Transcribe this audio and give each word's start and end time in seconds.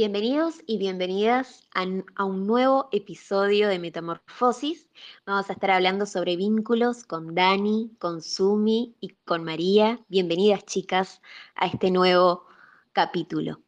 Bienvenidos 0.00 0.62
y 0.64 0.78
bienvenidas 0.78 1.68
a, 1.74 2.24
un 2.24 2.46
nuevo 2.46 2.88
episodio 2.92 3.68
de 3.68 3.80
Metamorfosis. 3.80 4.88
Vamos 5.26 5.50
a 5.50 5.54
estar 5.54 5.72
hablando 5.72 6.06
sobre 6.06 6.36
vínculos 6.36 7.02
con 7.02 7.34
Dani, 7.34 7.90
con 7.98 8.22
Sumi 8.22 8.94
y 9.00 9.08
con 9.24 9.42
María. 9.42 9.98
Bienvenidas 10.06 10.64
chicas 10.66 11.20
a 11.56 11.66
este 11.66 11.90
nuevo 11.90 12.46
capítulo. 12.92 13.60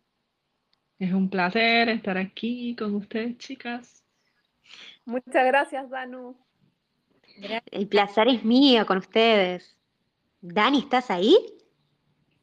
Es 1.01 1.13
un 1.13 1.29
placer 1.29 1.89
estar 1.89 2.17
aquí 2.17 2.77
con 2.77 2.95
ustedes 2.95 3.37
chicas. 3.39 4.05
Muchas 5.05 5.45
gracias 5.45 5.91
Danu. 5.91 6.37
El 7.73 7.89
placer 7.89 8.29
es 8.29 8.45
mío 8.45 8.87
con 8.87 8.99
ustedes. 8.99 9.77
Dani, 10.41 10.79
¿estás 10.79 11.11
ahí? 11.11 11.35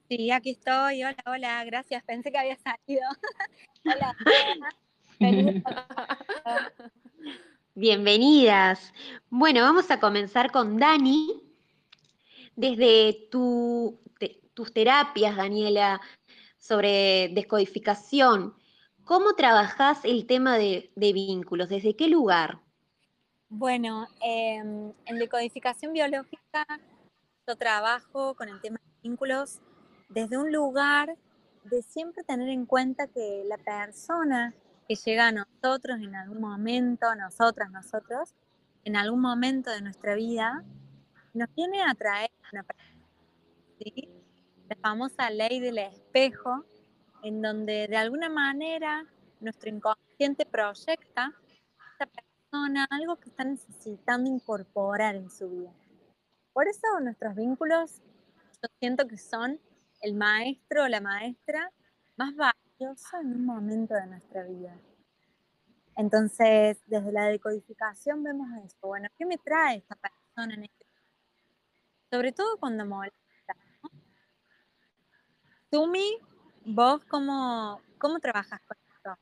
Sí, 0.09 0.31
aquí 0.31 0.51
estoy. 0.51 1.03
Hola, 1.03 1.17
hola, 1.25 1.65
gracias. 1.65 2.01
Pensé 2.03 2.31
que 2.31 2.37
había 2.37 2.57
salido. 2.57 3.01
hola. 3.87 4.15
Bienvenidas. 7.75 8.93
Bueno, 9.29 9.61
vamos 9.61 9.89
a 9.91 9.99
comenzar 9.99 10.51
con 10.51 10.77
Dani. 10.77 11.41
Desde 12.55 13.27
tus 13.29 14.73
terapias, 14.73 15.35
Daniela, 15.35 16.01
sobre 16.57 17.29
descodificación, 17.29 18.55
¿cómo 19.03 19.33
trabajas 19.33 20.03
el 20.03 20.25
tema 20.25 20.57
de, 20.57 20.89
vínculos? 20.95 21.69
¿Desde 21.69 21.95
qué 21.95 22.07
lugar? 22.07 22.59
Bueno, 23.49 24.07
em, 24.21 24.91
en 25.05 25.19
decodificación 25.19 25.93
biológica 25.93 26.65
yo 27.47 27.55
trabajo 27.55 28.33
con 28.33 28.49
el 28.49 28.59
tema 28.59 28.79
de 28.83 29.09
vínculos 29.09 29.59
desde 30.09 30.37
un 30.37 30.51
lugar 30.51 31.15
de 31.69 31.81
siempre 31.81 32.23
tener 32.23 32.49
en 32.49 32.65
cuenta 32.65 33.07
que 33.07 33.43
la 33.45 33.57
persona 33.57 34.53
que 34.87 34.95
llega 34.95 35.27
a 35.27 35.31
nosotros 35.31 35.99
en 35.99 36.15
algún 36.15 36.39
momento, 36.39 37.13
nosotras, 37.15 37.69
nosotros, 37.71 38.33
en 38.83 38.95
algún 38.95 39.21
momento 39.21 39.69
de 39.69 39.81
nuestra 39.81 40.15
vida, 40.15 40.63
nos 41.33 41.53
viene 41.55 41.83
a 41.83 41.93
traer 41.93 42.31
una 42.51 42.65
¿sí? 43.79 44.09
la 44.69 44.75
famosa 44.77 45.29
ley 45.29 45.59
del 45.59 45.77
espejo, 45.77 46.65
en 47.23 47.41
donde 47.41 47.87
de 47.87 47.97
alguna 47.97 48.29
manera 48.29 49.05
nuestro 49.39 49.69
inconsciente 49.69 50.45
proyecta 50.45 51.25
a 51.25 51.91
esta 51.91 52.07
persona 52.07 52.87
algo 52.89 53.17
que 53.17 53.29
está 53.29 53.43
necesitando 53.43 54.29
incorporar 54.29 55.15
en 55.15 55.29
su 55.29 55.49
vida. 55.49 55.73
Por 56.53 56.67
eso 56.67 56.87
nuestros 57.01 57.35
vínculos 57.35 58.01
yo 58.61 58.69
siento 58.79 59.07
que 59.07 59.17
son 59.17 59.59
el 60.07 60.15
maestro 60.15 60.83
o 60.83 60.87
la 60.87 61.01
maestra 61.01 61.71
más 62.15 62.33
valioso 62.35 63.19
en 63.21 63.33
un 63.33 63.45
momento 63.45 63.93
de 63.93 64.07
nuestra 64.07 64.43
vida. 64.43 64.75
Entonces, 65.95 66.81
desde 66.85 67.11
la 67.11 67.25
decodificación 67.25 68.23
vemos 68.23 68.47
eso. 68.63 68.77
Bueno, 68.81 69.09
¿qué 69.17 69.25
me 69.25 69.37
trae 69.37 69.77
esta 69.77 69.95
persona 69.95 70.53
en 70.53 70.63
este 70.63 70.85
Sobre 72.09 72.31
todo 72.31 72.57
cuando 72.57 72.85
molesta. 72.85 73.55
¿no? 73.83 73.89
Tumi, 75.69 76.17
vos 76.65 77.03
cómo, 77.05 77.81
cómo 77.97 78.19
trabajas 78.19 78.61
con 78.61 78.77
esto? 78.95 79.17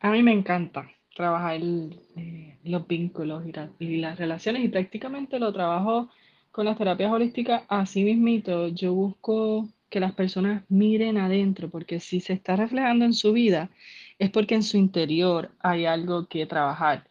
A 0.00 0.10
mí 0.10 0.22
me 0.22 0.32
encanta 0.32 0.90
trabajar 1.14 1.60
eh, 1.60 2.58
los 2.64 2.86
vínculos 2.86 3.44
y 3.78 3.96
las 3.98 4.18
relaciones 4.18 4.64
y 4.64 4.68
prácticamente 4.68 5.38
lo 5.38 5.52
trabajo 5.52 6.10
con 6.58 6.64
las 6.64 6.76
terapias 6.76 7.12
holísticas, 7.12 7.62
así 7.68 8.02
mismito, 8.02 8.66
yo 8.66 8.92
busco 8.92 9.68
que 9.88 10.00
las 10.00 10.12
personas 10.12 10.64
miren 10.68 11.16
adentro, 11.16 11.70
porque 11.70 12.00
si 12.00 12.18
se 12.18 12.32
está 12.32 12.56
reflejando 12.56 13.04
en 13.04 13.12
su 13.12 13.32
vida, 13.32 13.70
es 14.18 14.30
porque 14.30 14.56
en 14.56 14.64
su 14.64 14.76
interior 14.76 15.52
hay 15.60 15.86
algo 15.86 16.26
que 16.26 16.46
trabajar. 16.46 17.06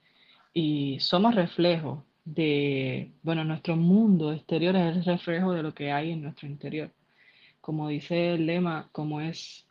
Y 0.53 0.99
somos 0.99 1.33
reflejo 1.33 2.03
de, 2.25 3.13
bueno, 3.23 3.45
nuestro 3.45 3.77
mundo 3.77 4.33
exterior 4.33 4.75
es 4.75 4.97
el 4.97 5.05
reflejo 5.05 5.53
de 5.53 5.63
lo 5.63 5.73
que 5.73 5.93
hay 5.93 6.11
en 6.11 6.23
nuestro 6.23 6.45
interior. 6.45 6.91
Como 7.61 7.87
dice 7.87 8.33
el 8.33 8.47
lema, 8.47 8.89
como 8.91 9.21
es 9.21 9.65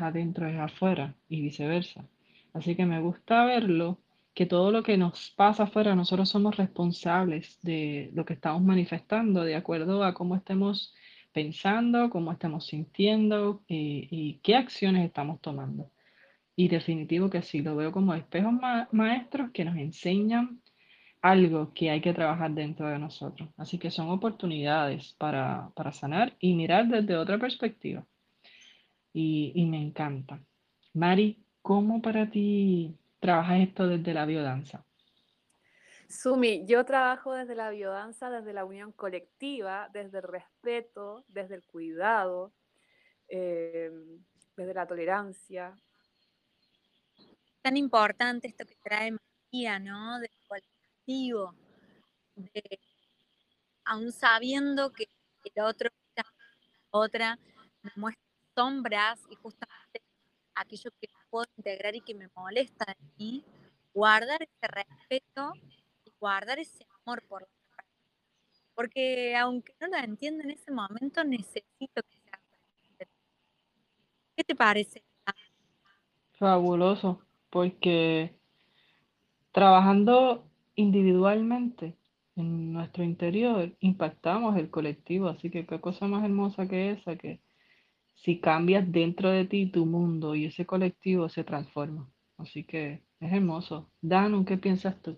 adentro 0.00 0.46
es 0.46 0.58
afuera 0.58 1.14
y 1.30 1.40
viceversa. 1.40 2.04
Así 2.52 2.76
que 2.76 2.84
me 2.84 3.00
gusta 3.00 3.46
verlo 3.46 3.96
que 4.34 4.46
todo 4.46 4.72
lo 4.72 4.82
que 4.82 4.96
nos 4.96 5.30
pasa 5.36 5.64
afuera, 5.64 5.94
nosotros 5.94 6.28
somos 6.28 6.56
responsables 6.56 7.58
de 7.62 8.10
lo 8.14 8.24
que 8.24 8.34
estamos 8.34 8.62
manifestando 8.62 9.44
de 9.44 9.54
acuerdo 9.54 10.02
a 10.04 10.12
cómo 10.12 10.34
estemos 10.34 10.92
pensando, 11.32 12.10
cómo 12.10 12.32
estamos 12.32 12.66
sintiendo 12.66 13.62
y, 13.68 14.40
qué 14.42 14.56
acciones 14.56 15.06
estamos 15.06 15.40
tomando. 15.40 15.90
Y 16.56 16.68
definitivo 16.68 17.30
que 17.30 17.42
sí, 17.42 17.62
lo 17.62 17.76
veo 17.76 17.92
como 17.92 18.14
espejos 18.14 18.54
maestros 18.92 19.50
que 19.52 19.64
nos 19.64 19.76
enseñan 19.76 20.60
algo 21.22 21.72
que 21.74 21.90
hay 21.90 22.00
que 22.00 22.12
trabajar 22.12 22.52
dentro 22.52 22.88
de 22.88 22.98
nosotros. 22.98 23.48
Así 23.56 23.78
que 23.78 23.90
son 23.90 24.10
oportunidades 24.10 25.14
para, 25.18 25.72
sanar 25.92 26.36
y 26.40 26.54
mirar 26.54 26.88
desde 26.88 27.16
otra 27.16 27.38
perspectiva. 27.38 28.04
Y, 29.12 29.52
y 29.54 29.66
me 29.66 29.80
encanta. 29.80 30.40
Mari, 30.92 31.44
¿cómo 31.62 32.02
para 32.02 32.30
ti 32.30 32.96
trabajas 33.24 33.60
esto 33.60 33.88
desde 33.88 34.12
la 34.12 34.26
biodanza? 34.26 34.84
Sumi, 36.10 36.66
yo 36.66 36.84
trabajo 36.84 37.32
desde 37.32 37.54
la 37.54 37.70
biodanza, 37.70 38.28
desde 38.28 38.52
la 38.52 38.66
unión 38.66 38.92
colectiva, 38.92 39.88
desde 39.94 40.18
el 40.18 40.24
respeto, 40.24 41.24
desde 41.28 41.54
el 41.54 41.64
cuidado, 41.64 42.52
em, 43.28 44.22
desde 44.54 44.74
la 44.74 44.86
tolerancia. 44.86 45.74
Tan 47.62 47.78
importante 47.78 48.48
esto 48.48 48.66
que 48.66 48.76
trae 48.84 49.10
María, 49.12 49.78
¿no? 49.78 50.20
Del 50.20 50.36
colectivo, 50.46 51.54
de, 52.36 52.78
aún 53.86 54.12
sabiendo 54.12 54.92
que 54.92 55.08
el 55.44 55.64
otro, 55.64 55.88
otra, 56.90 57.38
me 57.82 57.90
muestra 57.96 58.22
sombras 58.54 59.18
y 59.30 59.34
justamente 59.36 60.02
aquello 60.54 60.90
que 61.00 61.08
puedo 61.34 61.46
integrar 61.56 61.96
y 61.96 62.00
que 62.00 62.14
me 62.14 62.28
molesta 62.36 62.84
de 62.86 63.08
mí, 63.18 63.44
guardar 63.92 64.40
ese 64.40 64.68
respeto 64.68 65.52
y 66.04 66.12
guardar 66.20 66.60
ese 66.60 66.86
amor 67.04 67.24
por 67.26 67.42
la 67.42 67.48
persona. 67.48 67.88
Porque 68.76 69.34
aunque 69.34 69.74
no 69.80 69.88
lo 69.88 69.96
entienda 69.96 70.44
en 70.44 70.52
ese 70.52 70.70
momento, 70.70 71.24
necesito 71.24 72.02
que 72.04 72.18
sea 72.22 72.40
¿Qué 74.36 74.44
te 74.44 74.54
parece? 74.54 75.02
Fabuloso, 76.38 77.20
porque 77.50 78.32
trabajando 79.50 80.46
individualmente 80.76 81.96
en 82.36 82.72
nuestro 82.72 83.02
interior 83.02 83.74
impactamos 83.80 84.56
el 84.56 84.70
colectivo, 84.70 85.26
así 85.26 85.50
que 85.50 85.66
qué 85.66 85.80
cosa 85.80 86.06
más 86.06 86.24
hermosa 86.24 86.68
que 86.68 86.92
esa, 86.92 87.16
que 87.16 87.40
si 88.14 88.40
cambias 88.40 88.90
dentro 88.90 89.30
de 89.30 89.44
ti 89.44 89.66
tu 89.66 89.86
mundo 89.86 90.34
y 90.34 90.46
ese 90.46 90.66
colectivo 90.66 91.28
se 91.28 91.44
transforma. 91.44 92.10
Así 92.38 92.64
que 92.64 93.04
es 93.20 93.32
hermoso. 93.32 93.90
Danu, 94.00 94.44
¿qué 94.44 94.56
piensas 94.56 95.00
tú? 95.02 95.16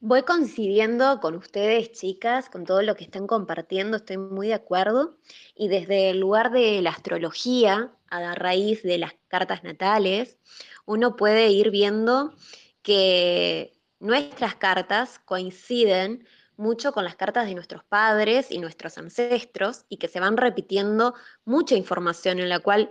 Voy 0.00 0.22
coincidiendo 0.22 1.18
con 1.20 1.34
ustedes, 1.34 1.90
chicas, 1.90 2.48
con 2.48 2.64
todo 2.64 2.82
lo 2.82 2.94
que 2.94 3.02
están 3.02 3.26
compartiendo, 3.26 3.96
estoy 3.96 4.16
muy 4.16 4.46
de 4.46 4.54
acuerdo. 4.54 5.18
Y 5.56 5.66
desde 5.66 6.10
el 6.10 6.20
lugar 6.20 6.52
de 6.52 6.80
la 6.82 6.90
astrología, 6.90 7.92
a 8.08 8.34
raíz 8.36 8.84
de 8.84 8.98
las 8.98 9.14
cartas 9.26 9.64
natales, 9.64 10.38
uno 10.86 11.16
puede 11.16 11.50
ir 11.50 11.70
viendo 11.70 12.32
que 12.82 13.72
nuestras 13.98 14.54
cartas 14.54 15.18
coinciden 15.18 16.26
mucho 16.58 16.92
con 16.92 17.04
las 17.04 17.16
cartas 17.16 17.46
de 17.46 17.54
nuestros 17.54 17.84
padres 17.84 18.50
y 18.50 18.58
nuestros 18.58 18.98
ancestros 18.98 19.84
y 19.88 19.96
que 19.96 20.08
se 20.08 20.20
van 20.20 20.36
repitiendo 20.36 21.14
mucha 21.44 21.76
información 21.76 22.40
en 22.40 22.48
la 22.48 22.58
cual 22.58 22.88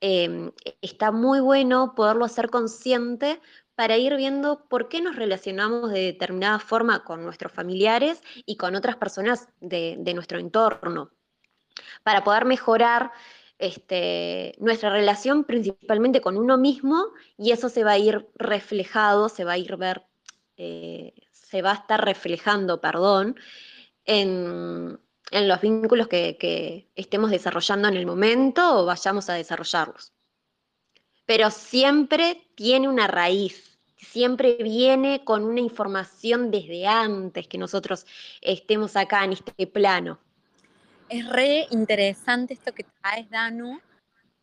em, 0.00 0.52
está 0.80 1.12
muy 1.12 1.40
bueno 1.40 1.94
poderlo 1.94 2.24
hacer 2.24 2.48
consciente 2.48 3.40
para 3.80 3.96
ir 3.96 4.14
viendo 4.16 4.66
por 4.68 4.88
qué 4.88 5.00
nos 5.00 5.16
relacionamos 5.16 5.90
de 5.90 6.00
determinada 6.00 6.58
forma 6.58 7.02
con 7.02 7.24
nuestros 7.24 7.50
familiares 7.50 8.22
y 8.44 8.56
con 8.56 8.74
otras 8.74 8.96
personas 8.96 9.48
de, 9.60 9.96
nuestro 10.14 10.38
entorno, 10.38 11.10
para 12.02 12.22
poder 12.22 12.44
mejorar 12.44 13.10
este, 13.58 14.54
nuestra 14.58 14.90
relación 14.90 15.44
principalmente 15.44 16.20
con 16.20 16.36
uno 16.36 16.58
mismo 16.58 17.06
y 17.38 17.52
eso 17.52 17.70
se 17.70 17.82
va 17.82 17.92
a 17.92 17.98
ir 17.98 18.28
reflejado, 18.34 19.30
se 19.30 19.44
va 19.44 19.52
a 19.52 19.58
ir 19.58 19.76
ver, 19.78 20.04
eh, 20.58 21.14
se 21.50 21.62
va 21.62 21.72
a 21.72 21.74
estar 21.74 22.04
reflejando, 22.04 22.80
perdón, 22.80 23.36
en, 24.04 24.98
los 25.32 25.60
vínculos 25.60 26.08
que, 26.08 26.88
estemos 26.94 27.30
desarrollando 27.30 27.88
en 27.88 27.96
el 27.96 28.06
momento 28.06 28.80
o 28.80 28.86
vayamos 28.86 29.28
a 29.28 29.34
desarrollarlos. 29.34 30.12
Pero 31.26 31.50
siempre 31.50 32.50
tiene 32.54 32.88
una 32.88 33.06
raíz, 33.06 33.78
siempre 33.96 34.56
viene 34.62 35.24
con 35.24 35.44
una 35.44 35.60
información 35.60 36.50
desde 36.50 36.86
antes 36.86 37.46
que 37.48 37.58
nosotros 37.58 38.06
estemos 38.40 38.96
acá 38.96 39.24
en 39.24 39.32
este 39.32 39.66
plano. 39.66 40.18
Es 41.08 41.28
re 41.28 41.66
interesante 41.70 42.54
esto 42.54 42.72
que 42.72 42.84
traes, 42.84 43.28
Danu, 43.30 43.80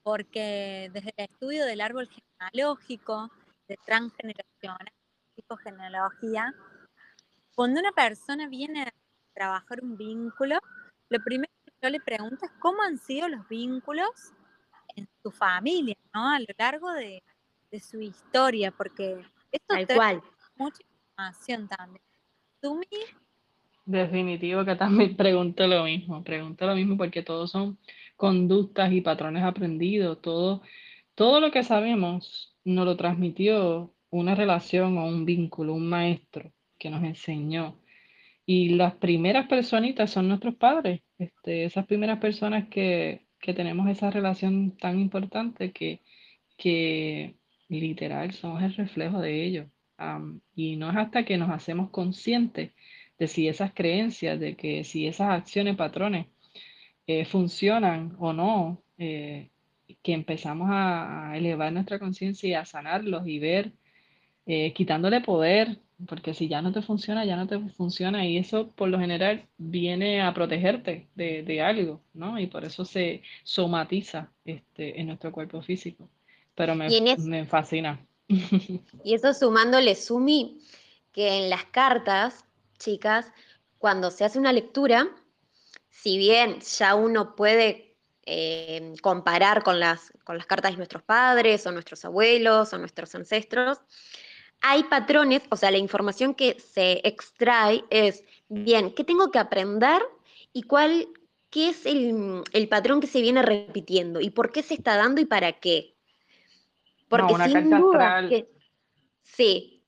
porque 0.04 0.90
desde 0.94 1.14
el 1.16 1.26
estudio 1.26 1.66
del 1.66 1.80
árbol 1.80 2.10
genealógico, 2.10 3.32
de 3.68 3.78
transgeneracional, 3.86 4.92
psicogenealogía, 5.36 6.54
cuando 7.58 7.80
una 7.80 7.92
persona 7.92 8.48
viene 8.48 8.84
a 8.84 8.94
trabajar 9.34 9.80
un 9.82 9.98
vínculo, 9.98 10.60
lo 11.10 11.20
primero 11.24 11.52
que 11.66 11.74
yo 11.82 11.90
le 11.90 12.00
pregunto 12.00 12.46
es 12.46 12.52
cómo 12.60 12.84
han 12.84 13.00
sido 13.00 13.28
los 13.28 13.50
vínculos 13.50 14.10
en 14.96 15.10
su 15.24 15.32
familia, 15.32 15.96
¿no? 16.14 16.30
A 16.30 16.40
lo 16.40 16.46
largo 16.56 16.94
de, 16.94 17.24
su 17.82 18.00
historia, 18.00 18.70
porque 18.70 19.26
esto 19.52 19.74
Tal 19.74 19.88
cual. 19.88 20.22
mucha 20.56 20.84
información 20.84 21.68
también. 21.68 22.04
¿Tú, 22.62 22.80
Definitivo 23.86 24.64
que 24.64 24.76
también 24.76 25.18
pregunto 25.18 25.66
lo 25.66 25.84
mismo, 25.86 26.24
pregunto 26.24 26.68
lo 26.68 26.76
mismo 26.76 26.96
porque 26.96 27.24
todos 27.24 27.50
son 27.50 27.80
conductas 28.16 28.92
y 28.92 29.02
patrones 29.02 29.44
aprendidos, 29.44 30.22
todo, 30.22 30.62
todo 31.16 31.40
lo 31.40 31.50
que 31.50 31.64
sabemos 31.64 32.56
nos 32.64 32.86
lo 32.86 32.96
transmitió 32.96 33.96
una 34.12 34.36
relación 34.36 35.00
o 35.00 35.08
un 35.08 35.26
vínculo, 35.26 35.74
un 35.74 35.90
maestro 35.90 36.52
que 36.78 36.90
nos 36.90 37.04
enseñó. 37.04 37.80
Y 38.46 38.70
las 38.70 38.96
primeras 38.96 39.48
personitas 39.48 40.12
son 40.12 40.28
nuestros 40.30 40.56
padres, 40.56 41.02
este, 41.20 41.66
esas 41.66 41.86
primeras 41.86 42.20
personas 42.20 42.70
que, 42.70 43.28
que 43.40 43.54
tenemos 43.54 43.90
esa 43.90 44.10
relación 44.12 44.78
tan 44.78 45.00
importante 45.00 45.72
que, 45.72 46.02
que 46.58 47.36
literal 47.70 48.34
somos 48.34 48.64
el 48.64 48.74
reflejo 48.76 49.20
de 49.22 49.44
ellos. 49.46 49.68
y 50.56 50.76
no 50.78 50.90
es 50.92 50.98
hasta 50.98 51.26
que 51.26 51.38
nos 51.38 51.50
hacemos 51.50 51.90
conscientes 51.90 52.72
de 53.18 53.28
si 53.28 53.48
esas 53.48 53.74
creencias, 53.74 54.40
de 54.40 54.56
que 54.56 54.84
si 54.84 55.08
esas 55.08 55.30
acciones, 55.30 55.76
patrones 55.76 56.28
eh, 57.08 57.26
funcionan 57.26 58.16
o 58.20 58.34
no, 58.34 58.84
eh, 58.98 59.50
que 60.04 60.14
empezamos 60.14 60.70
a, 60.72 61.34
elevar 61.36 61.72
nuestra 61.74 62.00
conciencia 62.00 62.50
y 62.50 62.54
a 62.54 62.66
sanarlos 62.66 63.28
y 63.28 63.40
ver, 63.40 63.74
eh, 64.46 64.74
quitándole 64.74 65.22
poder, 65.22 65.80
porque 66.06 66.34
si 66.34 66.48
ya 66.48 66.62
no 66.62 66.72
te 66.72 66.82
funciona, 66.82 67.26
ya 67.26 67.36
no 67.36 67.48
te 67.48 67.60
funciona 67.72 68.26
y 68.26 68.38
eso 68.38 68.70
por 68.70 68.90
lo 68.90 69.00
general 69.00 69.48
viene 69.58 70.22
a 70.22 70.34
protegerte 70.34 71.08
de, 71.16 71.62
algo, 71.62 72.02
¿no? 72.14 72.40
Y 72.40 72.48
por 72.48 72.66
eso 72.66 72.86
se 72.86 73.24
somatiza 73.44 74.32
este, 74.46 75.00
en 75.00 75.08
nuestro 75.08 75.32
cuerpo 75.32 75.62
físico. 75.62 76.08
Pero 76.54 76.76
me, 76.76 76.90
me 77.18 77.46
fascina. 77.46 78.00
Y 79.04 79.14
eso 79.14 79.34
sumándole, 79.34 79.96
Sumi, 79.96 80.60
que 81.14 81.38
en 81.38 81.50
las 81.50 81.66
cartas, 81.66 82.46
chicas, 82.78 83.32
cuando 83.78 84.12
se 84.12 84.26
hace 84.26 84.38
una 84.38 84.52
lectura, 84.52 85.08
si 85.90 86.18
bien 86.18 86.60
ya 86.60 86.96
uno 86.96 87.36
puede 87.36 87.96
eh, 88.26 88.94
comparar 89.02 89.64
con 89.64 89.80
las, 89.80 90.12
con 90.24 90.38
las 90.38 90.46
cartas 90.46 90.72
de 90.72 90.78
nuestros 90.78 91.04
padres 91.04 91.66
o 91.66 91.72
nuestros 91.72 92.04
abuelos 92.06 92.74
o 92.74 92.78
nuestros 92.78 93.16
ancestros, 93.16 93.80
hay 94.62 94.84
patrones, 94.84 95.44
o 95.50 95.56
sea, 95.56 95.72
la 95.72 95.78
información 95.78 96.34
que 96.34 96.60
se 96.60 97.02
extrae 97.08 97.84
es, 97.90 98.24
bien, 98.50 98.94
¿qué 98.94 99.04
tengo 99.04 99.32
que 99.32 99.40
aprender 99.40 100.02
y 100.54 100.64
cuál, 100.64 101.08
qué 101.50 101.70
es 101.70 101.86
el, 101.86 102.68
patrón 102.70 103.00
que 103.00 103.08
se 103.08 103.22
viene 103.22 103.42
repitiendo 103.42 104.20
y 104.22 104.30
por 104.30 104.52
qué 104.52 104.64
se 104.64 104.74
está 104.74 104.98
dando 104.98 105.22
y 105.22 105.26
para 105.26 105.54
qué? 105.54 105.96
Porque 107.08 107.36
sin 107.36 107.70
duda 107.70 108.28
sí. 109.24 109.84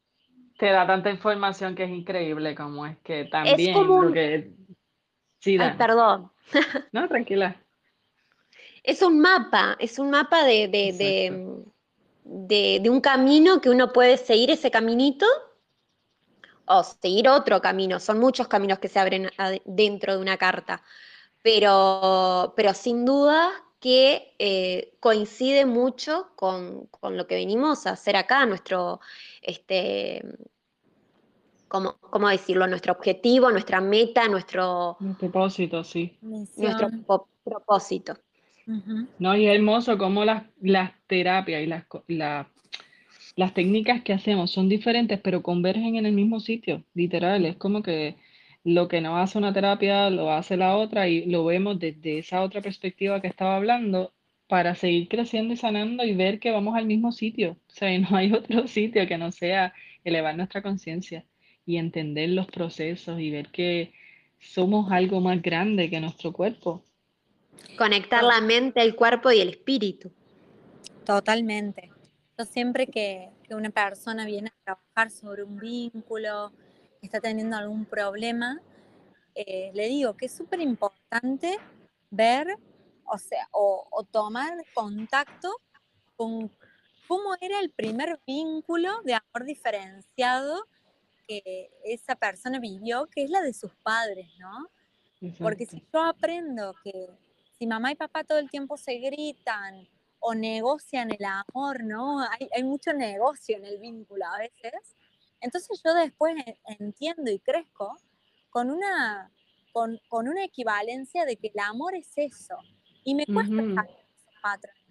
Te 0.57 0.67
da 0.67 0.85
tanta 0.85 1.09
información 1.09 1.73
que 1.73 1.83
es 1.85 1.89
increíble, 1.89 2.53
como 2.53 2.85
es 2.85 2.97
que 2.99 3.25
también 3.25 3.75
es 3.77 4.13
que... 4.13 4.51
Sí, 5.39 5.57
Ay, 5.57 5.73
perdón. 5.77 6.31
No, 6.91 7.07
tranquila. 7.07 7.55
Es 8.83 9.01
un 9.01 9.19
mapa, 9.19 9.77
es 9.79 9.99
un 9.99 10.09
mapa 10.09 10.43
de, 10.43 10.67
de, 10.67 11.63
un 12.29 13.01
camino 13.01 13.61
que 13.61 13.69
uno 13.69 13.91
puede 13.91 14.17
seguir 14.17 14.51
ese 14.51 14.69
caminito 14.69 15.25
o 16.65 16.83
seguir 16.83 17.27
otro 17.27 17.61
camino. 17.61 17.99
Son 17.99 18.19
muchos 18.19 18.47
caminos 18.47 18.79
que 18.79 18.87
se 18.87 18.99
abren 18.99 19.29
dentro 19.65 20.15
de 20.15 20.21
una 20.21 20.37
carta, 20.37 20.81
pero, 21.41 22.53
pero 22.55 22.73
sin 22.73 23.05
duda 23.05 23.51
que 23.79 24.35
eh, 24.37 24.97
coincide 24.99 25.65
mucho 25.65 26.31
con, 26.35 26.89
lo 27.01 27.27
que 27.27 27.35
venimos 27.35 27.87
a 27.87 27.91
hacer 27.91 28.15
acá, 28.17 28.45
nuestro, 28.45 28.99
este, 29.41 30.21
¿cómo, 31.67 31.95
decirlo? 32.29 32.67
Nuestro 32.67 32.93
objetivo, 32.93 33.49
nuestra 33.51 33.79
meta, 33.79 34.27
nuestro... 34.27 34.97
propósito, 35.17 35.83
sí. 35.83 36.17
Nuestro 36.21 36.89
propósito. 37.43 38.17
No, 39.17 39.35
y 39.35 39.47
es 39.47 39.55
hermoso 39.55 39.97
cómo 39.97 40.25
las, 40.25 40.43
las 40.61 40.91
terapias 41.07 41.63
y 41.63 41.65
las, 42.15 42.45
las 43.35 43.53
técnicas 43.53 44.03
que 44.03 44.13
hacemos 44.13 44.51
son 44.51 44.69
diferentes, 44.69 45.19
pero 45.19 45.41
convergen 45.41 45.95
en 45.95 46.05
el 46.05 46.13
mismo 46.13 46.39
sitio, 46.39 46.83
literal. 46.93 47.45
Es 47.45 47.55
como 47.55 47.81
que 47.81 48.15
lo 48.63 48.87
que 48.87 49.01
no 49.01 49.17
hace 49.17 49.39
una 49.39 49.53
terapia 49.53 50.09
lo 50.11 50.31
hace 50.31 50.55
la 50.55 50.75
otra 50.75 51.07
y 51.07 51.25
lo 51.25 51.45
vemos 51.45 51.79
desde 51.79 52.19
esa 52.19 52.43
otra 52.43 52.61
perspectiva 52.61 53.21
que 53.21 53.27
estaba 53.27 53.55
hablando 53.55 54.13
para 54.47 54.75
seguir 54.75 55.07
creciendo 55.07 55.53
y 55.53 55.57
sanando 55.57 56.03
y 56.03 56.13
ver 56.13 56.39
que 56.39 56.51
vamos 56.51 56.75
al 56.75 56.85
mismo 56.85 57.11
sitio. 57.11 57.57
O 57.69 57.71
sea, 57.71 57.97
no 57.97 58.15
hay 58.15 58.31
otro 58.33 58.67
sitio 58.67 59.07
que 59.07 59.17
no 59.17 59.31
sea 59.31 59.73
elevar 60.03 60.35
nuestra 60.37 60.61
conciencia 60.61 61.25
y 61.65 61.77
entender 61.77 62.29
los 62.29 62.47
procesos 62.47 63.19
y 63.19 63.31
ver 63.31 63.49
que 63.49 63.93
somos 64.39 64.91
algo 64.91 65.21
más 65.21 65.41
grande 65.41 65.89
que 65.89 65.99
nuestro 65.99 66.33
cuerpo 66.33 66.83
Conectar 67.77 68.23
la 68.23 68.41
mente, 68.41 68.81
el 68.81 68.95
cuerpo 68.95 69.31
y 69.31 69.39
el 69.39 69.49
espíritu. 69.49 70.11
Totalmente. 71.05 71.91
Yo 72.37 72.45
siempre 72.45 72.87
que, 72.87 73.29
una 73.49 73.71
persona 73.71 74.25
viene 74.25 74.49
a 74.49 74.63
trabajar 74.63 75.09
sobre 75.09 75.43
un 75.43 75.57
vínculo, 75.57 76.51
está 77.01 77.19
teniendo 77.19 77.57
algún 77.57 77.85
problema, 77.85 78.61
eh, 79.33 79.71
le 79.73 79.87
digo 79.87 80.15
que 80.15 80.27
es 80.27 80.31
súper 80.31 80.61
importante 80.61 81.57
ver, 82.11 82.55
o 83.05 83.17
sea, 83.17 83.47
o, 83.51 84.05
tomar 84.11 84.53
contacto 84.75 85.51
con 86.15 86.51
cómo 87.07 87.35
era 87.41 87.59
el 87.59 87.71
primer 87.71 88.19
vínculo 88.27 89.01
de 89.03 89.15
amor 89.15 89.45
diferenciado 89.45 90.67
que 91.27 91.71
esa 91.85 92.15
persona 92.15 92.59
vivió, 92.59 93.07
que 93.07 93.23
es 93.23 93.31
la 93.31 93.41
de 93.41 93.53
sus 93.53 93.73
padres, 93.77 94.27
¿no? 94.37 94.69
Porque 95.39 95.65
si 95.65 95.83
yo 95.91 96.03
aprendo 96.03 96.75
que 96.83 97.09
si 97.59 97.67
mamá 97.67 97.91
y 97.91 97.95
papá 97.95 98.23
todo 98.23 98.39
el 98.39 98.49
tiempo 98.49 98.77
se 98.77 98.95
gritan 98.95 99.85
o 100.19 100.33
negocian 100.33 101.11
el 101.11 101.25
amor, 101.25 101.83
¿no? 101.83 102.21
Hay, 102.21 102.63
mucho 102.63 102.93
negocio 102.93 103.57
en 103.57 103.65
el 103.65 103.79
vínculo 103.79 104.25
a 104.25 104.37
veces. 104.37 104.95
Entonces 105.41 105.81
yo 105.83 105.93
después 105.93 106.35
entiendo 106.79 107.29
y 107.29 107.39
crezco 107.39 107.97
con 108.49 108.69
una, 108.69 109.29
con, 109.73 109.99
una 110.09 110.43
equivalencia 110.43 111.25
de 111.25 111.35
que 111.35 111.51
el 111.53 111.59
amor 111.59 111.95
es 111.95 112.11
eso. 112.15 112.57
Y 113.03 113.13
me 113.13 113.25
cuesta 113.25 113.53
uh 113.53 113.71
esos 113.71 114.41
patrones. 114.41 114.83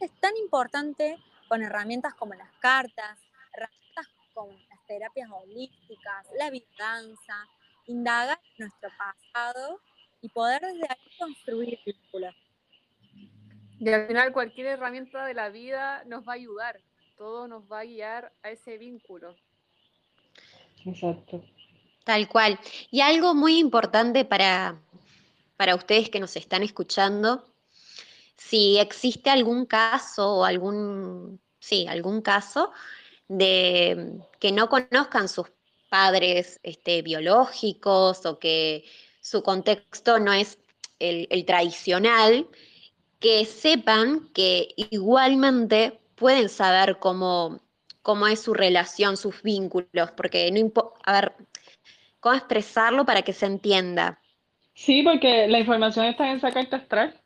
Es 0.00 0.10
tan 0.20 0.34
importante 0.38 1.18
con 1.48 1.62
herramientas 1.62 2.14
como 2.14 2.34
las 2.34 2.50
cartas, 2.60 3.18
herramientas 3.54 4.06
como 4.32 4.52
las 4.52 4.86
terapias 4.86 5.30
holísticas, 5.30 6.26
la 6.38 6.50
danza, 6.78 7.46
indagar 7.86 8.40
nuestro 8.58 8.90
pasado 8.96 9.80
y 10.20 10.28
poder 10.28 10.60
desde 10.62 10.86
ahí 10.88 11.18
construir 11.18 11.78
vínculos. 11.84 12.34
Y 13.78 13.88
al 13.90 14.06
final 14.06 14.32
cualquier 14.32 14.66
herramienta 14.68 15.26
de 15.26 15.34
la 15.34 15.50
vida 15.50 16.02
nos 16.06 16.26
va 16.26 16.32
a 16.32 16.36
ayudar, 16.36 16.80
todo 17.16 17.46
nos 17.46 17.70
va 17.70 17.80
a 17.80 17.84
guiar 17.84 18.32
a 18.42 18.50
ese 18.50 18.78
vínculo. 18.78 19.36
Exacto. 20.84 21.44
Tal 22.04 22.28
cual. 22.28 22.58
Y 22.90 23.00
algo 23.00 23.34
muy 23.34 23.58
importante 23.58 24.24
para, 24.24 24.80
para 25.56 25.74
ustedes 25.74 26.08
que 26.08 26.20
nos 26.20 26.36
están 26.36 26.62
escuchando, 26.62 27.44
si 28.36 28.78
existe 28.78 29.28
algún 29.28 29.66
caso 29.66 30.36
o 30.36 30.44
algún, 30.44 31.40
sí, 31.58 31.86
algún 31.88 32.22
caso 32.22 32.72
de 33.28 34.20
que 34.38 34.52
no 34.52 34.68
conozcan 34.68 35.28
sus 35.28 35.50
padres 35.88 36.60
este, 36.62 37.02
biológicos 37.02 38.24
o 38.24 38.38
que 38.38 38.84
su 39.26 39.42
contexto 39.42 40.20
no 40.20 40.32
es 40.32 40.56
el, 41.00 41.44
tradicional, 41.44 42.46
que 43.18 43.44
sepan 43.44 44.28
que 44.32 44.68
igualmente 44.76 45.98
pueden 46.14 46.48
saber 46.48 46.98
cómo, 47.00 47.58
cómo 48.02 48.28
es 48.28 48.38
su 48.38 48.54
relación, 48.54 49.16
sus 49.16 49.42
vínculos, 49.42 50.12
porque 50.16 50.48
no 50.52 50.60
importa, 50.60 50.96
a 51.04 51.20
ver, 51.20 51.32
cómo 52.20 52.36
expresarlo 52.36 53.04
para 53.04 53.22
que 53.22 53.32
se 53.32 53.46
entienda. 53.46 54.20
Sí, 54.74 55.02
porque 55.02 55.48
la 55.48 55.58
información 55.58 56.06
está 56.06 56.30
en 56.30 56.36
esa 56.36 56.52
carta 56.52 56.76
astral. 56.76 57.20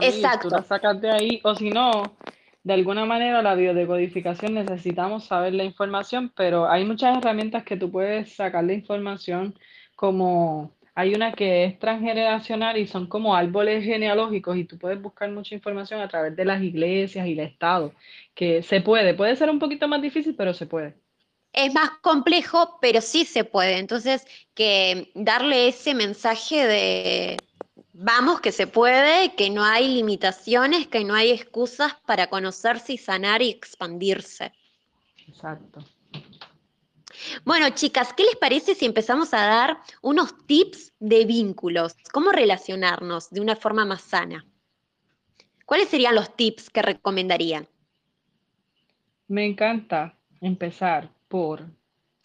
Exacto. 0.00 0.48
Tú 0.48 0.56
la 0.56 0.64
sacas 0.64 1.00
de 1.00 1.12
ahí, 1.12 1.40
o 1.44 1.54
si 1.54 1.70
no, 1.70 2.16
de 2.64 2.74
alguna 2.74 3.04
manera 3.04 3.42
la 3.42 3.54
biodecodificación 3.54 4.54
necesitamos 4.54 5.26
saber 5.26 5.54
la 5.54 5.62
información, 5.62 6.32
pero 6.34 6.68
hay 6.68 6.84
muchas 6.84 7.16
herramientas 7.16 7.62
que 7.62 7.76
tú 7.76 7.92
puedes 7.92 8.34
sacar 8.34 8.64
la 8.64 8.72
información 8.72 9.56
como 9.94 10.76
hay 10.98 11.14
una 11.14 11.32
que 11.32 11.64
es 11.64 11.78
transgeneracional 11.78 12.76
y 12.76 12.88
son 12.88 13.06
como 13.06 13.36
árboles 13.36 13.84
genealógicos 13.84 14.56
y 14.56 14.64
tú 14.64 14.76
puedes 14.78 15.00
buscar 15.00 15.30
mucha 15.30 15.54
información 15.54 16.00
a 16.00 16.08
través 16.08 16.34
de 16.34 16.44
las 16.44 16.60
iglesias 16.60 17.24
y 17.24 17.34
el 17.34 17.38
Estado, 17.38 17.92
que 18.34 18.64
se 18.64 18.80
puede, 18.80 19.14
puede 19.14 19.36
ser 19.36 19.48
un 19.48 19.60
poquito 19.60 19.86
más 19.86 20.02
difícil, 20.02 20.34
pero 20.34 20.52
se 20.52 20.66
puede. 20.66 20.96
Es 21.52 21.72
más 21.72 21.90
complejo, 22.00 22.78
pero 22.80 23.00
sí 23.00 23.24
se 23.24 23.44
puede. 23.44 23.78
Entonces, 23.78 24.26
que 24.54 25.12
darle 25.14 25.68
ese 25.68 25.94
mensaje 25.94 26.66
de 26.66 27.36
vamos 27.92 28.40
que 28.40 28.50
se 28.50 28.66
puede, 28.66 29.36
que 29.36 29.50
no 29.50 29.62
hay 29.62 29.94
limitaciones, 29.94 30.88
que 30.88 31.04
no 31.04 31.14
hay 31.14 31.30
excusas 31.30 31.94
para 32.06 32.26
conocerse 32.26 32.94
y 32.94 32.98
sanar 32.98 33.40
y 33.40 33.50
expandirse. 33.50 34.52
Exacto. 35.28 35.84
Bueno, 37.44 37.68
chicas, 37.70 38.12
¿qué 38.12 38.24
les 38.24 38.36
parece 38.36 38.74
si 38.74 38.86
empezamos 38.86 39.34
a 39.34 39.46
dar 39.46 39.78
unos 40.02 40.46
tips 40.46 40.92
de 40.98 41.24
vínculos? 41.24 41.94
¿Cómo 42.12 42.32
relacionarnos 42.32 43.30
de 43.30 43.40
una 43.40 43.56
forma 43.56 43.84
más 43.84 44.02
sana? 44.02 44.46
¿Cuáles 45.64 45.88
serían 45.88 46.14
los 46.14 46.34
tips 46.34 46.70
que 46.70 46.82
recomendarían? 46.82 47.68
Me 49.26 49.44
encanta 49.44 50.16
empezar 50.40 51.10
por, 51.28 51.66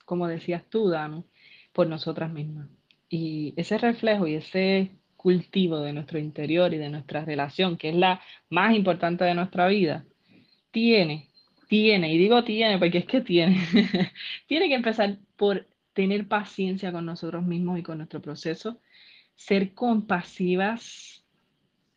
como 0.06 0.28
decías 0.28 0.64
tú, 0.70 0.90
Danu, 0.90 1.26
por 1.74 1.88
nosotras 1.88 2.32
mismas. 2.32 2.70
Y 3.10 3.54
ese 3.58 3.78
reflejo 3.78 4.28
y 4.28 4.36
ese 4.36 4.92
cultivo 5.18 5.80
de 5.80 5.94
nuestro 5.94 6.20
interior 6.20 6.74
y 6.74 6.78
de 6.78 6.90
nuestra 6.90 7.26
relación, 7.26 7.78
que 7.78 7.90
es 7.90 7.96
la 7.96 8.22
más 8.50 8.76
importante 8.76 9.24
de 9.26 9.34
nuestra 9.34 9.68
vida, 9.68 10.06
tiene 10.72 11.30
tiene, 11.74 12.14
y 12.14 12.20
digo 12.20 12.44
tiene 12.44 12.78
porque 12.78 13.00
es 13.00 13.06
que 13.06 13.22
tiene, 13.22 13.58
tiene 14.46 14.68
que 14.68 14.76
empezar 14.76 15.18
por 15.36 15.68
tener 15.94 16.28
paciencia 16.28 16.92
con 16.92 17.04
nosotros 17.04 17.44
mismos 17.44 17.80
y 17.80 17.82
con 17.82 17.98
nuestro 17.98 18.22
proceso, 18.22 18.80
ser 19.36 19.74
compasivas 19.74 21.26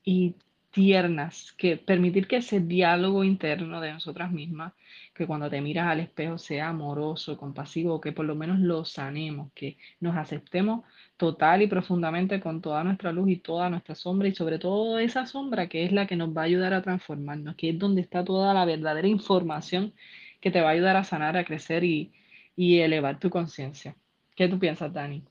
y 0.02 0.34
tiernas, 0.76 1.54
que 1.56 1.78
permitir 1.78 2.28
que 2.28 2.36
ese 2.36 2.60
diálogo 2.60 3.24
interno 3.24 3.80
de 3.80 3.94
nosotras 3.94 4.30
mismas, 4.30 4.74
que 5.14 5.26
cuando 5.26 5.48
te 5.48 5.62
miras 5.62 5.86
al 5.88 6.00
espejo 6.00 6.36
sea 6.36 6.68
amoroso, 6.68 7.38
compasivo, 7.38 7.98
que 7.98 8.12
por 8.12 8.26
lo 8.26 8.34
menos 8.34 8.58
lo 8.58 8.84
sanemos, 8.84 9.50
que 9.54 9.78
nos 10.00 10.14
aceptemos 10.18 10.84
total 11.16 11.62
y 11.62 11.66
profundamente 11.66 12.40
con 12.40 12.60
toda 12.60 12.84
nuestra 12.84 13.10
luz 13.10 13.30
y 13.30 13.36
toda 13.36 13.70
nuestra 13.70 13.94
sombra 13.94 14.28
y 14.28 14.34
sobre 14.34 14.58
todo 14.58 14.98
esa 14.98 15.24
sombra 15.24 15.66
que 15.66 15.86
es 15.86 15.92
la 15.92 16.06
que 16.06 16.14
nos 16.14 16.36
va 16.36 16.42
a 16.42 16.44
ayudar 16.44 16.74
a 16.74 16.82
transformarnos, 16.82 17.56
que 17.56 17.70
es 17.70 17.78
donde 17.78 18.02
está 18.02 18.22
toda 18.22 18.52
la 18.52 18.66
verdadera 18.66 19.08
información 19.08 19.94
que 20.42 20.50
te 20.50 20.60
va 20.60 20.68
a 20.68 20.72
ayudar 20.72 20.96
a 20.96 21.04
sanar, 21.04 21.38
a 21.38 21.44
crecer 21.46 21.84
y, 21.84 22.12
y 22.54 22.80
elevar 22.80 23.18
tu 23.18 23.30
conciencia. 23.30 23.96
¿Qué 24.34 24.46
tú 24.46 24.58
piensas, 24.58 24.92
Dani? 24.92 25.24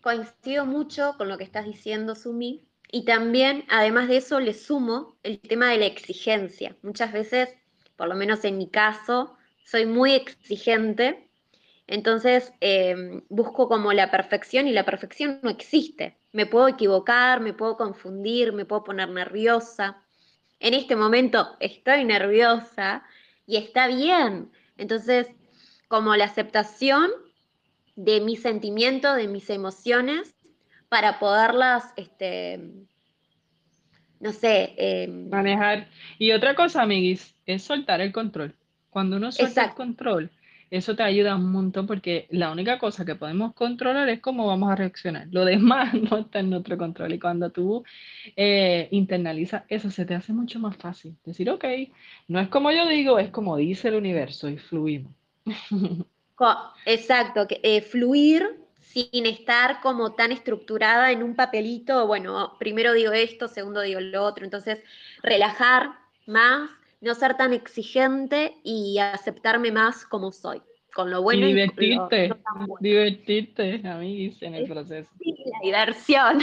Coincido 0.00 0.66
mucho 0.66 1.14
con 1.16 1.28
lo 1.28 1.38
que 1.38 1.44
estás 1.44 1.66
diciendo, 1.66 2.16
Sumi. 2.16 2.66
Y 2.92 3.04
también, 3.04 3.64
además 3.68 4.06
de 4.06 4.18
eso, 4.18 4.38
le 4.38 4.54
sumo 4.54 5.16
el 5.24 5.40
tema 5.40 5.70
de 5.70 5.78
la 5.78 5.86
exigencia. 5.86 6.76
Muchas 6.82 7.12
veces, 7.12 7.48
por 7.96 8.06
lo 8.06 8.14
menos 8.14 8.44
en 8.44 8.56
mi 8.56 8.68
caso, 8.68 9.36
soy 9.64 9.86
muy 9.86 10.12
exigente 10.12 11.28
entonces 11.92 12.52
em, 12.60 13.22
busco 13.28 13.68
como 13.68 13.92
la 13.92 14.10
perfección 14.10 14.66
y 14.66 14.72
la 14.72 14.84
perfección 14.84 15.40
no 15.42 15.50
existe. 15.50 16.16
Me 16.32 16.46
puedo 16.46 16.68
equivocar, 16.68 17.40
me 17.40 17.52
puedo 17.52 17.76
confundir, 17.76 18.52
me 18.52 18.64
puedo 18.64 18.84
poner 18.84 19.10
nerviosa. 19.10 20.02
En 20.60 20.74
este 20.74 20.96
momento 20.96 21.56
estoy 21.60 22.04
nerviosa 22.04 23.04
y 23.46 23.56
está 23.56 23.88
bien. 23.88 24.50
Entonces, 24.78 25.28
como 25.88 26.16
la 26.16 26.24
aceptación 26.24 27.10
de 27.96 28.20
mis 28.20 28.40
sentimientos, 28.40 29.16
de 29.16 29.28
mis 29.28 29.50
emociones, 29.50 30.34
para 30.92 31.18
poderlas, 31.18 31.90
este, 31.96 32.60
no 34.20 34.30
sé. 34.30 34.74
Em, 34.76 35.30
Manejar. 35.30 35.88
Y 36.18 36.32
otra 36.32 36.54
cosa, 36.54 36.82
amiguis, 36.82 37.34
es 37.46 37.62
soltar 37.62 38.02
el 38.02 38.12
control. 38.12 38.54
Cuando 38.90 39.16
uno 39.16 39.32
suelta 39.32 39.64
el 39.64 39.72
control, 39.72 40.30
eso 40.70 40.94
te 40.94 41.02
ayuda 41.02 41.36
un 41.36 41.50
montón 41.50 41.86
porque 41.86 42.26
la 42.28 42.52
única 42.52 42.78
cosa 42.78 43.06
que 43.06 43.14
podemos 43.14 43.54
controlar 43.54 44.06
es 44.10 44.20
cómo 44.20 44.46
vamos 44.46 44.70
a 44.70 44.76
reaccionar. 44.76 45.28
Lo 45.30 45.46
demás 45.46 45.94
no 46.10 46.18
está 46.18 46.40
en 46.40 46.50
nuestro 46.50 46.76
control. 46.76 47.14
Y 47.14 47.18
cuando 47.18 47.48
tú 47.48 47.84
eh, 48.36 48.88
internalizas 48.90 49.62
eso, 49.70 49.90
se 49.90 50.04
te 50.04 50.14
hace 50.14 50.34
mucho 50.34 50.58
más 50.58 50.76
fácil. 50.76 51.16
Decir, 51.24 51.48
ok, 51.48 51.64
no 52.28 52.38
es 52.38 52.48
como 52.48 52.70
yo 52.70 52.86
digo, 52.86 53.18
es 53.18 53.30
como 53.30 53.56
dice 53.56 53.88
el 53.88 53.94
universo 53.94 54.46
y 54.46 54.58
fluimos. 54.58 55.14
Exacto, 56.84 57.48
que, 57.48 57.60
eh, 57.62 57.80
fluir 57.80 58.61
sin 58.92 59.26
estar 59.26 59.80
como 59.80 60.14
tan 60.14 60.32
estructurada 60.32 61.12
en 61.12 61.22
un 61.22 61.34
papelito, 61.34 62.06
bueno, 62.06 62.56
primero 62.58 62.92
digo 62.92 63.12
esto, 63.12 63.48
segundo 63.48 63.80
digo 63.80 64.00
lo 64.00 64.22
otro, 64.22 64.44
entonces 64.44 64.80
relajar 65.22 65.90
más 66.26 66.70
no 67.00 67.14
ser 67.14 67.36
tan 67.36 67.52
exigente 67.52 68.54
y 68.62 68.98
aceptarme 68.98 69.72
más 69.72 70.04
como 70.04 70.30
soy, 70.30 70.62
con 70.94 71.10
lo 71.10 71.22
bueno 71.22 71.46
y 71.46 71.54
divertirte, 71.54 72.26
y 72.26 72.32
divertirte, 72.80 73.88
a 73.88 73.96
mí 73.96 74.36
en 74.40 74.54
el 74.54 74.68
proceso. 74.68 75.10
Sí, 75.18 75.34
la 75.46 75.58
diversión. 75.62 76.42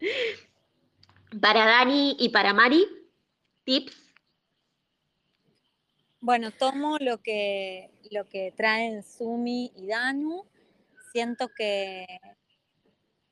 para 1.40 1.66
Dani 1.66 2.16
y 2.18 2.28
para 2.28 2.54
Mari, 2.54 2.86
tips. 3.64 4.14
Bueno, 6.20 6.52
tomo 6.52 6.98
lo 6.98 7.20
que, 7.20 7.90
lo 8.12 8.28
que 8.28 8.54
traen 8.56 9.02
Sumi 9.02 9.72
y 9.76 9.88
Danu. 9.88 10.46
Siento 11.12 11.48
que, 11.56 12.06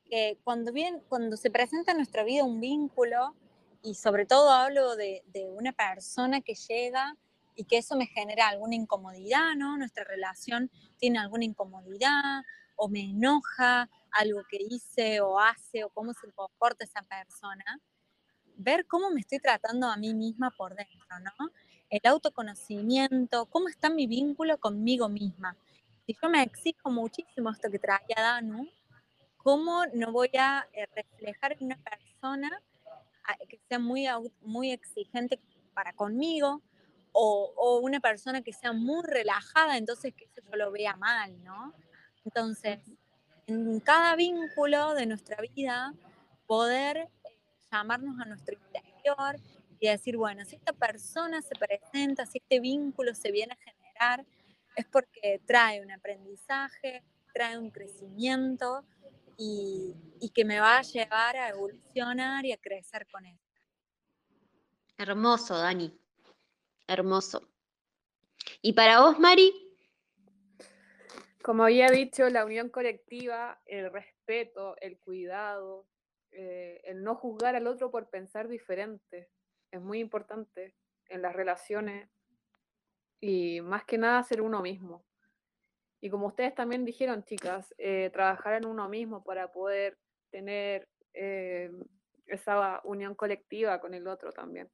que 0.05 0.37
cuando, 0.43 0.71
bien, 0.71 1.01
cuando 1.09 1.35
se 1.35 1.49
presenta 1.49 1.91
en 1.91 1.97
nuestra 1.97 2.23
vida 2.23 2.43
un 2.43 2.59
vínculo, 2.59 3.35
y 3.83 3.95
sobre 3.95 4.25
todo 4.25 4.51
hablo 4.51 4.95
de, 4.95 5.23
una 5.55 5.71
persona 5.71 6.41
que 6.41 6.53
llega 6.53 7.15
y 7.55 7.65
que 7.65 7.77
eso 7.77 7.95
me 7.95 8.05
genera 8.05 8.47
alguna 8.47 8.75
incomodidad, 8.75 9.55
¿no? 9.55 9.77
Nuestra 9.77 10.03
relación 10.03 10.69
tiene 10.97 11.19
alguna 11.19 11.45
incomodidad 11.45 12.43
o 12.75 12.87
me 12.87 13.01
enoja 13.01 13.89
algo 14.11 14.41
que 14.49 14.57
hice 14.69 15.21
o 15.21 15.39
hace 15.39 15.83
o 15.83 15.89
cómo 15.89 16.13
se 16.13 16.31
comporta 16.31 16.85
esa 16.85 17.01
persona. 17.03 17.79
Ver 18.55 18.85
cómo 18.85 19.09
me 19.11 19.21
estoy 19.21 19.39
tratando 19.39 19.87
a 19.87 19.97
mí 19.97 20.13
misma 20.13 20.51
por 20.51 20.75
dentro, 20.75 21.19
¿no? 21.19 21.49
El 21.89 22.01
autoconocimiento, 22.05 23.47
cómo 23.47 23.67
está 23.67 23.89
mi 23.89 24.07
vínculo 24.07 24.57
conmigo 24.59 25.09
misma. 25.09 25.57
Si 26.11 26.17
yo 26.21 26.29
me 26.29 26.43
exijo 26.43 26.91
muchísimo 26.91 27.51
esto 27.51 27.71
que 27.71 27.79
traía 27.79 28.17
Danu, 28.17 28.67
¿cómo 29.37 29.85
no 29.93 30.11
voy 30.11 30.29
a 30.37 30.67
eh, 30.73 30.85
reflejar 30.93 31.53
en 31.53 31.67
una 31.67 31.77
persona 31.77 32.49
que 33.47 33.57
sea 33.69 33.79
muy, 33.79 34.07
muy 34.41 34.73
exigente 34.73 35.39
para 35.73 35.93
conmigo 35.93 36.61
o, 37.13 37.79
una 37.81 38.01
persona 38.01 38.41
que 38.41 38.51
sea 38.51 38.73
muy 38.73 39.01
relajada, 39.05 39.77
entonces 39.77 40.13
que 40.13 40.25
eso 40.25 40.41
yo 40.51 40.57
lo 40.57 40.69
vea 40.69 40.97
mal, 40.97 41.41
¿no? 41.45 41.73
Entonces, 42.25 42.79
en 43.47 43.79
cada 43.79 44.17
vínculo 44.17 44.93
de 44.93 45.05
nuestra 45.05 45.37
vida, 45.41 45.93
poder 46.45 46.97
eh, 46.97 47.09
llamarnos 47.71 48.19
a 48.19 48.25
nuestro 48.25 48.53
interior 48.53 49.39
y 49.79 49.87
decir, 49.87 50.17
bueno, 50.17 50.43
si 50.43 50.57
esta 50.57 50.73
persona 50.73 51.41
se 51.41 51.55
presenta, 51.55 52.25
si 52.25 52.39
este 52.39 52.59
vínculo 52.59 53.15
se 53.15 53.31
viene 53.31 53.53
a 53.53 53.71
generar, 53.71 54.25
es 54.75 54.85
porque 54.87 55.41
trae 55.45 55.81
un 55.81 55.91
aprendizaje, 55.91 57.03
trae 57.33 57.57
un 57.57 57.71
crecimiento 57.71 58.85
y, 59.37 59.95
que 60.33 60.45
me 60.45 60.59
va 60.59 60.77
a 60.77 60.81
llevar 60.81 61.35
a 61.35 61.49
evolucionar 61.49 62.45
y 62.45 62.51
a 62.51 62.57
crecer 62.57 63.07
con 63.11 63.25
él. 63.25 63.37
Hermoso, 64.97 65.57
Dani. 65.57 65.97
Hermoso. 66.87 67.41
¿Y 68.61 68.73
para 68.73 69.01
vos, 69.01 69.19
Mari? 69.19 69.51
Como 71.41 71.63
había 71.63 71.89
dicho, 71.89 72.29
la 72.29 72.45
unión 72.45 72.69
colectiva, 72.69 73.59
el 73.65 73.91
respeto, 73.91 74.75
el 74.79 74.99
cuidado, 74.99 75.87
eh, 76.31 76.81
el 76.83 77.03
no 77.03 77.15
juzgar 77.15 77.55
al 77.55 77.65
otro 77.67 77.89
por 77.89 78.09
pensar 78.09 78.47
diferente, 78.47 79.29
es 79.71 79.81
muy 79.81 79.99
importante 79.99 80.75
en 81.09 81.21
las 81.21 81.35
relaciones 81.35 82.09
y 83.21 83.61
más 83.61 83.85
que 83.85 83.99
nada 83.99 84.23
ser 84.23 84.41
uno 84.41 84.61
mismo. 84.61 85.05
Y 86.01 86.09
como 86.09 86.27
ustedes 86.27 86.55
también 86.55 86.83
dijeron, 86.83 87.23
chicas, 87.23 87.73
eh, 87.77 88.09
trabajar 88.11 88.55
en 88.55 88.65
uno 88.65 88.89
mismo 88.89 89.23
para 89.23 89.51
poder 89.51 89.97
tener 90.31 90.89
eh, 91.13 91.71
esa 92.25 92.81
unión 92.83 93.13
colectiva 93.13 93.79
con 93.79 93.93
el 93.93 94.07
otro 94.07 94.31
también. 94.31 94.67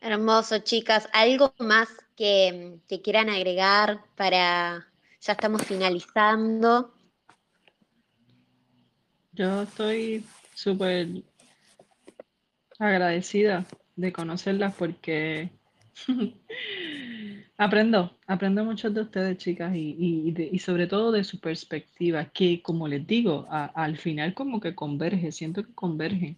Hermoso, 0.00 0.58
chicas. 0.58 1.08
¿Algo 1.14 1.54
más 1.58 1.88
que, 2.14 2.78
que 2.86 3.00
quieran 3.00 3.30
agregar 3.30 4.04
para... 4.14 4.86
Ya 5.20 5.32
estamos 5.34 5.62
finalizando. 5.62 6.92
Yo 9.30 9.62
estoy 9.62 10.26
súper 10.52 11.06
agradecida 12.80 13.64
de 13.96 14.12
conocerlas 14.12 14.74
porque 14.74 15.50
Aprendo, 17.58 18.16
aprendo 18.26 18.64
mucho 18.64 18.90
de 18.90 19.02
ustedes, 19.02 19.38
chicas, 19.38 19.74
y, 19.74 19.94
y, 19.98 20.48
y 20.50 20.58
sobre 20.58 20.86
todo 20.86 21.12
de 21.12 21.22
su 21.22 21.38
perspectiva, 21.38 22.24
que 22.24 22.62
como 22.62 22.88
les 22.88 23.06
digo, 23.06 23.46
al 23.50 23.96
final 23.98 24.34
como 24.34 24.60
que 24.60 24.74
converge, 24.74 25.30
siento 25.32 25.64
que 25.64 25.72
convergen. 25.74 26.36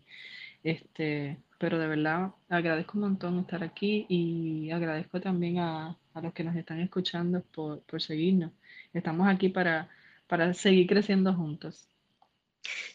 Este, 0.62 1.38
pero 1.58 1.78
de 1.78 1.86
verdad 1.86 2.32
agradezco 2.48 2.98
un 2.98 3.04
montón 3.04 3.38
estar 3.38 3.62
aquí 3.62 4.06
y 4.08 4.70
agradezco 4.70 5.20
también 5.20 5.58
a, 5.58 5.96
a 6.14 6.20
los 6.20 6.32
que 6.32 6.44
nos 6.44 6.56
están 6.56 6.80
escuchando 6.80 7.42
por, 7.54 7.80
por 7.82 8.02
seguirnos. 8.02 8.52
Estamos 8.92 9.28
aquí 9.28 9.48
para, 9.48 9.88
para 10.26 10.52
seguir 10.52 10.86
creciendo 10.86 11.32
juntos. 11.32 11.88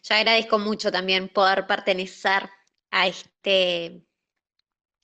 Yo 0.04 0.16
agradezco 0.16 0.60
mucho 0.60 0.92
también 0.92 1.30
poder 1.30 1.66
pertenecer 1.68 2.50
a 2.92 3.08
este, 3.08 4.02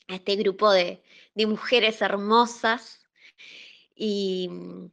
a 0.07 0.15
este 0.15 0.35
grupo 0.35 0.71
de, 0.71 1.01
de 1.33 1.47
mujeres 1.47 2.01
hermosas 2.01 3.05
y 3.95 4.49
mm, 4.49 4.91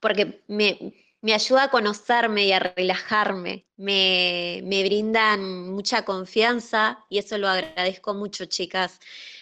porque 0.00 0.42
me, 0.48 0.92
ayuda 1.32 1.64
a 1.64 1.70
conocerme 1.70 2.44
y 2.44 2.52
a 2.52 2.58
relajarme, 2.58 3.66
me, 3.76 4.62
brindan 4.62 5.70
mucha 5.70 6.04
confianza 6.04 7.04
y 7.08 7.18
eso 7.18 7.38
lo 7.38 7.48
agradezco 7.48 8.14
mucho, 8.14 8.44
chicas, 8.46 9.00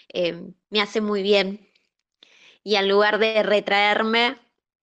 em, 0.09 0.54
me 0.71 0.80
hace 0.80 1.00
muy 1.00 1.23
bien. 1.23 1.68
Y 2.64 2.76
en 2.76 2.88
lugar 2.88 3.18
de 3.18 3.42
retraerme, 3.42 4.38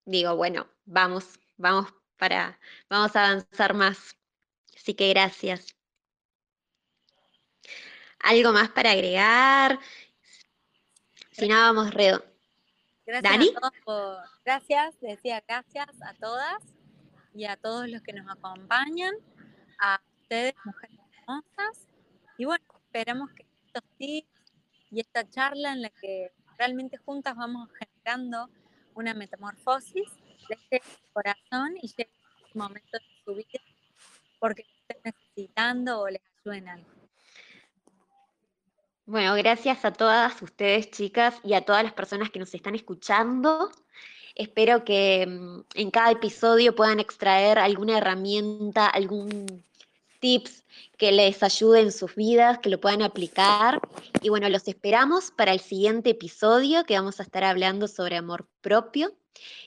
digo, 0.06 0.36
bueno, 0.36 0.68
vamos, 0.86 1.40
vamos 1.58 1.94
para, 2.18 2.60
vamos 2.90 3.16
a 3.16 3.26
avanzar 3.28 3.74
más. 3.74 4.18
Así 4.76 4.94
que 4.96 5.10
gracias. 5.10 5.76
¿Algo 8.20 8.52
más 8.52 8.70
para 8.70 8.92
agregar? 8.92 9.80
Vamos 11.48 11.94
redo. 11.94 12.24
Gracias 13.06 13.56
A 13.56 13.72
todos 13.86 14.30
gracias, 14.46 15.00
decía 15.00 15.44
gracias 15.48 15.90
a 16.02 16.14
todas 16.16 16.64
y 17.34 17.46
a 17.46 17.56
todos 17.56 17.88
los 17.88 18.02
que 18.02 18.14
nos 18.14 18.30
acompañan, 18.30 19.14
a 19.80 20.00
ustedes, 20.22 20.54
mujeres 20.66 21.00
hermosas. 21.18 21.88
Y 22.38 22.46
bueno, 22.46 22.64
esperamos 22.86 23.32
que 23.32 23.46
estos 23.66 23.84
tips 23.98 24.28
y 24.92 25.00
esta 25.00 25.28
charla 25.30 25.74
en 25.74 25.82
la 25.82 25.90
que 25.90 26.32
realmente 26.58 26.98
juntas 26.98 27.36
vamos 27.36 27.70
generando 27.80 28.50
una 28.96 29.14
metamorfosis 29.14 30.10
les 30.50 30.60
llegue 30.70 30.84
corazón 31.14 31.78
y 31.82 31.88
llegue 31.88 32.12
un 32.54 32.62
momento 32.62 32.98
de 32.98 33.24
su 33.24 33.36
vida 33.36 33.62
porque 34.40 34.66
estén 34.88 35.02
necesitando 35.04 36.02
o 36.02 36.10
les 36.10 36.22
ayuden 36.40 36.68
algo. 36.68 36.99
Bueno, 39.10 39.34
gracias 39.34 39.86
a 39.86 39.92
todas 39.92 40.40
ustedes, 40.40 40.92
chicas, 40.92 41.34
y 41.44 41.56
a 41.56 41.62
todas 41.62 41.84
las 41.84 41.94
personas 41.94 42.30
que 42.30 42.38
nos 42.38 42.54
están 42.54 42.76
escuchando. 42.76 43.72
Espero 44.36 44.86
que 44.86 45.26
mm, 45.26 45.62
en 45.74 45.90
cada 45.90 46.12
episodio 46.12 46.76
puedan 46.76 47.00
extraer 47.00 47.58
alguna 47.58 47.98
herramienta, 47.98 48.86
algún 48.86 49.64
tips 50.20 50.64
que 50.96 51.12
les 51.12 51.42
ayude 51.42 51.82
en 51.82 51.92
sus 51.92 52.14
vidas, 52.14 52.60
que 52.60 52.70
lo 52.70 52.80
puedan 52.80 53.02
aplicar. 53.02 53.80
Y 54.22 54.30
bueno, 54.30 54.48
los 54.48 54.68
esperamos 54.68 55.32
para 55.32 55.54
el 55.54 55.60
siguiente 55.60 56.12
episodio 56.12 56.84
que 56.84 56.94
vamos 56.94 57.20
a 57.20 57.24
estar 57.24 57.44
hablando 57.44 57.88
sobre 57.88 58.16
amor 58.16 58.48
propio. 58.62 59.12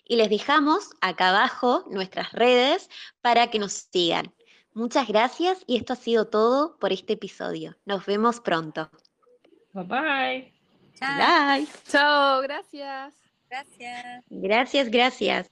Y 0.05 0.15
les 0.15 0.31
dejamos 0.31 0.91
acá 1.01 1.31
abajo 1.31 1.85
nuestras 1.91 2.31
redes 2.31 2.89
para 3.23 3.51
que 3.51 3.59
nos 3.59 3.73
sigan. 3.73 4.33
Muchas 4.73 5.09
gracias 5.09 5.59
y 5.67 5.79
esto 5.79 5.95
ha 5.95 5.97
sido 5.97 6.29
todo 6.29 6.77
por 6.79 6.93
este 6.93 7.15
episodio. 7.15 7.77
Nos 7.85 8.07
vemos 8.07 8.39
pronto. 8.39 8.89
Bye 9.75 9.85
bye. 9.85 10.53
Bye. 11.01 11.67
Chao, 11.89 12.43
gracias. 12.43 13.15
Gracias. 13.49 14.25
Gracias, 14.31 14.91
gracias. 14.91 15.51